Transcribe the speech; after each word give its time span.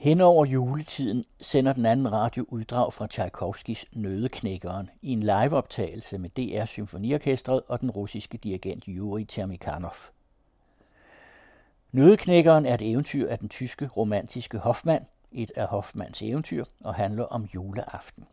Hen 0.00 0.20
over 0.20 0.44
juletiden 0.44 1.24
sender 1.40 1.72
den 1.72 1.86
anden 1.86 2.12
radio 2.12 2.44
uddrag 2.48 2.92
fra 2.92 3.06
Tchaikovskis 3.06 3.86
Nødeknækkeren 3.92 4.90
i 5.02 5.12
en 5.12 5.20
liveoptagelse 5.20 6.18
med 6.18 6.30
DR 6.30 6.64
Symfoniorkestret 6.64 7.62
og 7.68 7.80
den 7.80 7.90
russiske 7.90 8.38
dirigent 8.38 8.84
Yuri 8.88 9.24
Termikanov. 9.24 9.94
Nødeknækkeren 11.92 12.66
er 12.66 12.74
et 12.74 12.90
eventyr 12.90 13.28
af 13.28 13.38
den 13.38 13.48
tyske 13.48 13.86
romantiske 13.86 14.58
Hoffmann, 14.58 15.06
et 15.32 15.52
af 15.56 15.66
Hoffmanns 15.66 16.22
eventyr, 16.22 16.64
og 16.84 16.94
handler 16.94 17.24
om 17.24 17.48
juleaften. 17.54 18.24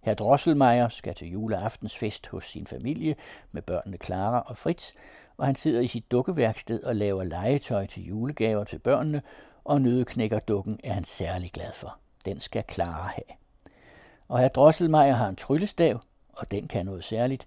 Herr 0.00 0.14
Drosselmeier 0.14 0.88
skal 0.88 1.14
til 1.14 1.28
juleaftensfest 1.28 2.28
hos 2.28 2.44
sin 2.44 2.66
familie 2.66 3.16
med 3.52 3.62
børnene 3.62 3.96
Clara 4.04 4.40
og 4.46 4.56
Fritz, 4.56 4.92
og 5.36 5.46
han 5.46 5.54
sidder 5.54 5.80
i 5.80 5.86
sit 5.86 6.10
dukkeværksted 6.10 6.82
og 6.82 6.96
laver 6.96 7.24
legetøj 7.24 7.86
til 7.86 8.04
julegaver 8.04 8.64
til 8.64 8.78
børnene, 8.78 9.22
og 9.64 9.82
nødeknækkerdukken 9.82 10.80
er 10.84 10.92
han 10.92 11.04
særlig 11.04 11.50
glad 11.52 11.72
for. 11.72 11.98
Den 12.24 12.40
skal 12.40 12.64
Clara 12.72 13.08
have. 13.08 13.36
Og 14.28 14.38
herr 14.38 14.48
Drosselmeier 14.48 15.14
har 15.14 15.28
en 15.28 15.36
tryllestav, 15.36 16.00
og 16.32 16.50
den 16.50 16.68
kan 16.68 16.86
noget 16.86 17.04
særligt. 17.04 17.46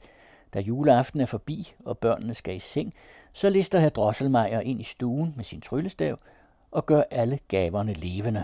Da 0.53 0.59
juleaften 0.59 1.21
er 1.21 1.25
forbi, 1.25 1.73
og 1.85 1.97
børnene 1.97 2.33
skal 2.33 2.55
i 2.55 2.59
seng, 2.59 2.93
så 3.33 3.49
lister 3.49 3.79
herr 3.79 3.89
Drosselmeier 3.89 4.59
ind 4.59 4.81
i 4.81 4.83
stuen 4.83 5.33
med 5.35 5.43
sin 5.43 5.61
tryllestav 5.61 6.19
og 6.71 6.85
gør 6.85 7.03
alle 7.11 7.39
gaverne 7.47 7.93
levende. 7.93 8.43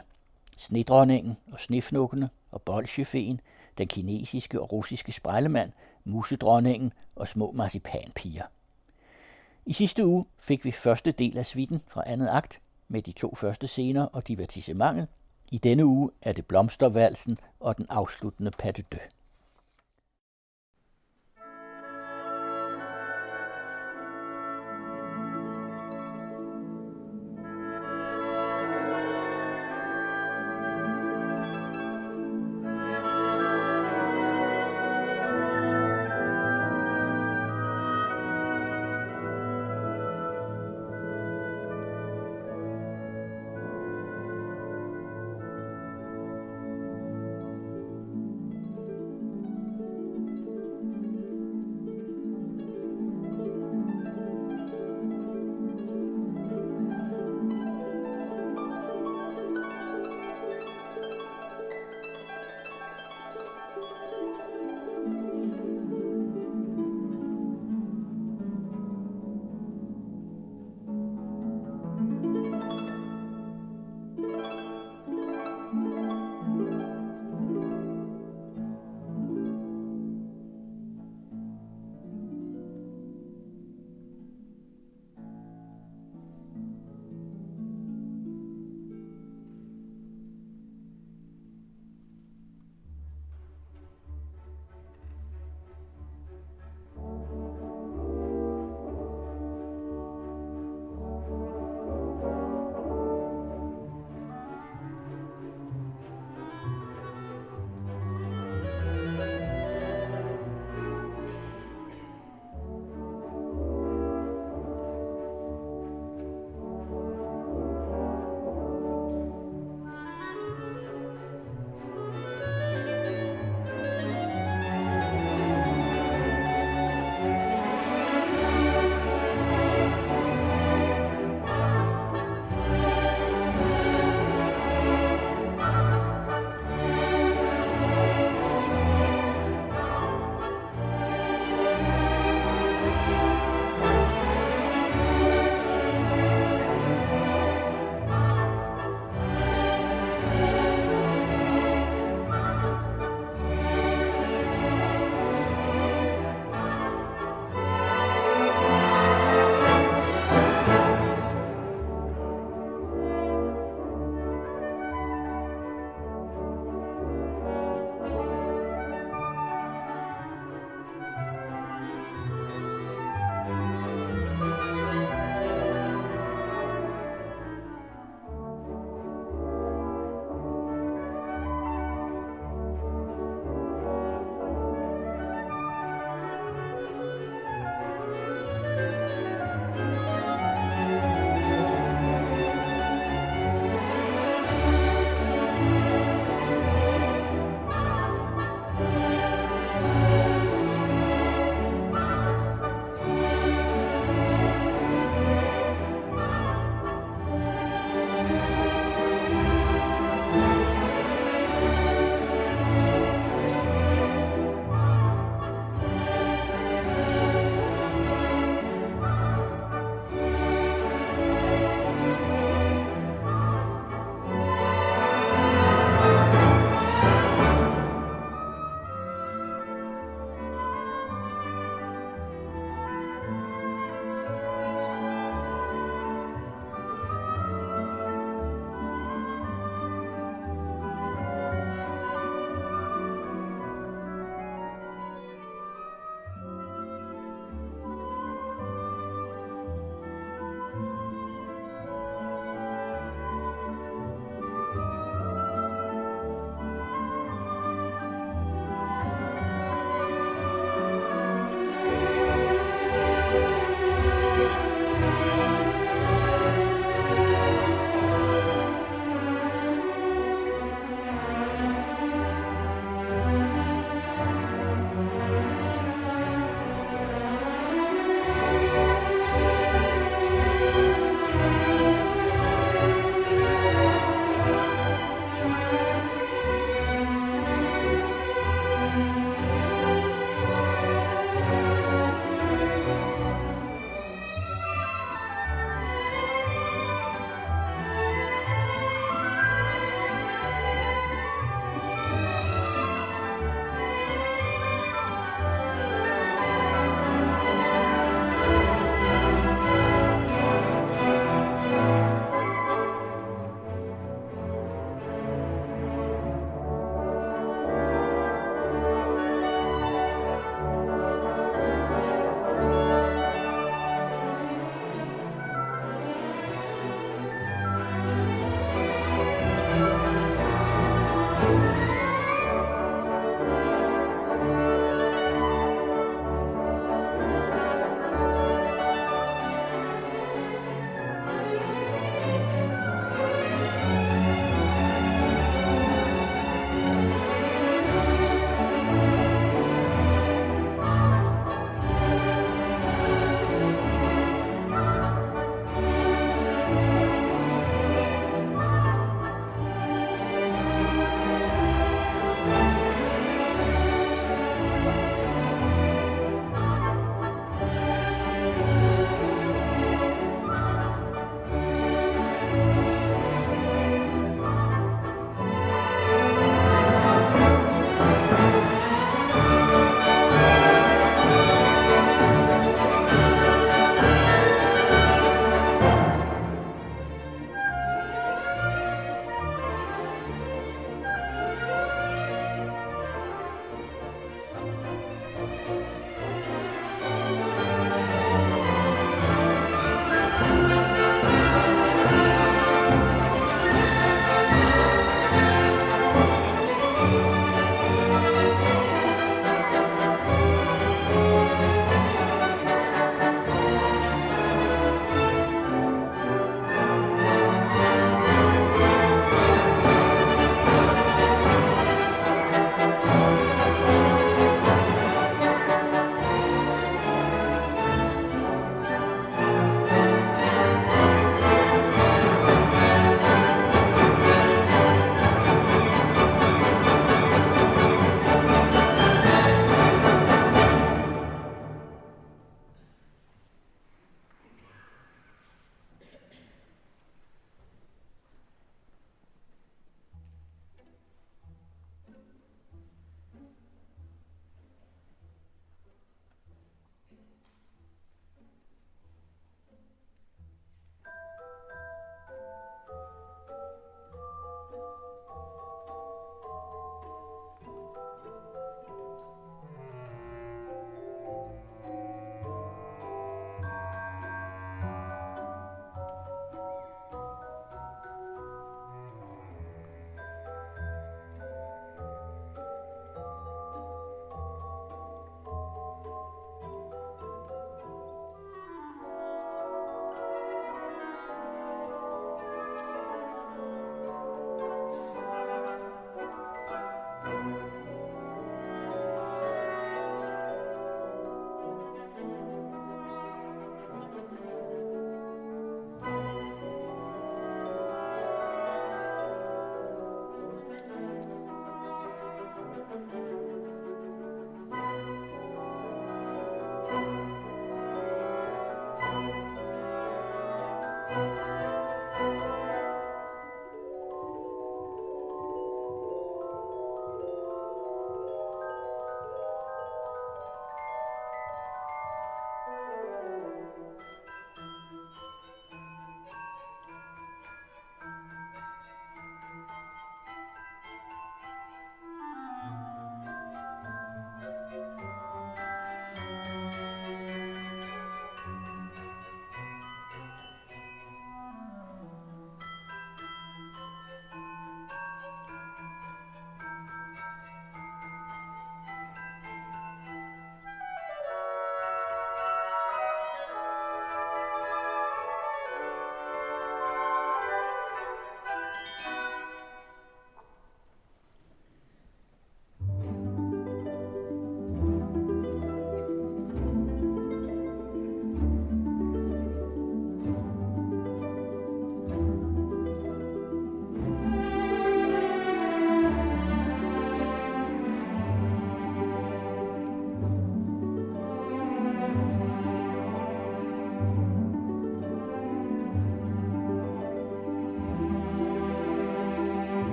Snedronningen 0.57 1.37
og 1.51 1.59
snefnukkene 1.59 2.29
og 2.51 2.61
bolsjefeen, 2.61 3.41
den 3.77 3.87
kinesiske 3.87 4.61
og 4.61 4.71
russiske 4.71 5.11
sprejlemand, 5.11 5.71
musedronningen 6.03 6.93
og 7.15 7.27
små 7.27 7.51
marcipanpiger. 7.51 8.43
I 9.65 9.73
sidste 9.73 10.05
uge 10.05 10.25
fik 10.39 10.65
vi 10.65 10.71
første 10.71 11.11
del 11.11 11.37
af 11.37 11.45
svitten 11.45 11.83
fra 11.87 12.03
andet 12.05 12.29
akt 12.29 12.59
med 12.89 13.01
de 13.01 13.11
to 13.11 13.35
første 13.35 13.67
scener 13.67 14.03
og 14.03 14.27
divertissementet. 14.27 15.07
I 15.51 15.57
denne 15.57 15.85
uge 15.85 16.11
er 16.21 16.33
det 16.33 16.45
blomstervalsen 16.45 17.37
og 17.59 17.77
den 17.77 17.85
afsluttende 17.89 18.51
patte. 18.51 18.83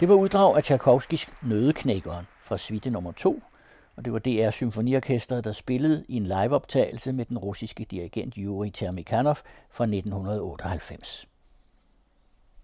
Det 0.00 0.08
var 0.08 0.14
uddrag 0.14 0.56
af 0.56 0.62
Tchaikovskis 0.62 1.28
Nødeknækkeren 1.42 2.26
fra 2.42 2.58
suite 2.58 2.90
nummer 2.90 3.12
2, 3.12 3.42
og 3.96 4.04
det 4.04 4.12
var 4.12 4.18
DR 4.18 4.50
Symfoniorkestret, 4.50 5.44
der 5.44 5.52
spillede 5.52 6.04
i 6.08 6.16
en 6.16 6.22
liveoptagelse 6.22 7.12
med 7.12 7.24
den 7.24 7.38
russiske 7.38 7.84
dirigent 7.84 8.34
Yuri 8.34 8.70
Termikhanov 8.70 9.36
fra 9.70 9.84
1998. 9.84 11.26